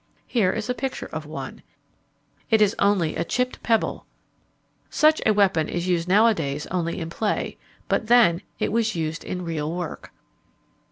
Here 0.25 0.51
is 0.51 0.67
a 0.67 0.73
picture 0.73 1.05
of 1.13 1.27
one. 1.27 1.61
It 2.49 2.59
is 2.59 2.75
only 2.79 3.15
a 3.15 3.23
chipped 3.23 3.61
pebble. 3.61 4.07
Such 4.89 5.21
a 5.27 5.31
weapon 5.31 5.69
is 5.69 5.87
used 5.87 6.07
nowadays 6.07 6.65
only 6.71 6.99
in 6.99 7.11
play, 7.11 7.59
but 7.87 8.07
then 8.07 8.41
it 8.57 8.71
was 8.71 8.95
used 8.95 9.23
in 9.23 9.45
real 9.45 9.71
work. 9.71 10.11